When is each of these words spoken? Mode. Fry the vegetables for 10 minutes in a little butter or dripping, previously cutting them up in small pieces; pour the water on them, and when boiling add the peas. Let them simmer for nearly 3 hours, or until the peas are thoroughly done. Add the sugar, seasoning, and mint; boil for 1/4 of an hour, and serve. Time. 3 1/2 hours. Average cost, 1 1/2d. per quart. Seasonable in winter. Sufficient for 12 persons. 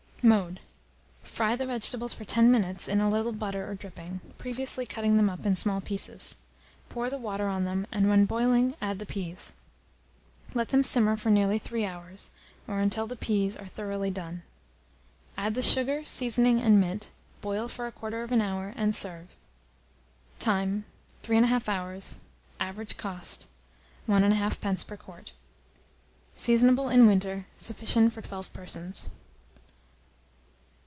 Mode. 0.23 0.59
Fry 1.23 1.55
the 1.55 1.65
vegetables 1.65 2.13
for 2.13 2.25
10 2.25 2.51
minutes 2.51 2.87
in 2.87 3.01
a 3.01 3.09
little 3.09 3.31
butter 3.31 3.67
or 3.67 3.73
dripping, 3.73 4.21
previously 4.37 4.85
cutting 4.85 5.17
them 5.17 5.31
up 5.31 5.47
in 5.47 5.55
small 5.55 5.81
pieces; 5.81 6.37
pour 6.89 7.09
the 7.09 7.17
water 7.17 7.47
on 7.47 7.63
them, 7.63 7.87
and 7.91 8.07
when 8.07 8.25
boiling 8.25 8.75
add 8.79 8.99
the 8.99 9.05
peas. 9.07 9.53
Let 10.53 10.67
them 10.67 10.83
simmer 10.83 11.17
for 11.17 11.31
nearly 11.31 11.57
3 11.57 11.85
hours, 11.87 12.29
or 12.67 12.77
until 12.77 13.07
the 13.07 13.15
peas 13.15 13.57
are 13.57 13.65
thoroughly 13.65 14.11
done. 14.11 14.43
Add 15.39 15.55
the 15.55 15.63
sugar, 15.63 16.05
seasoning, 16.05 16.61
and 16.61 16.79
mint; 16.79 17.09
boil 17.41 17.67
for 17.67 17.91
1/4 17.91 18.23
of 18.23 18.31
an 18.31 18.41
hour, 18.41 18.73
and 18.77 18.93
serve. 18.93 19.29
Time. 20.37 20.85
3 21.23 21.39
1/2 21.39 21.67
hours. 21.67 22.19
Average 22.59 22.95
cost, 22.95 23.47
1 24.05 24.21
1/2d. 24.21 24.85
per 24.85 24.97
quart. 24.97 25.33
Seasonable 26.35 26.89
in 26.89 27.07
winter. 27.07 27.47
Sufficient 27.57 28.13
for 28.13 28.21
12 28.21 28.53
persons. 28.53 29.09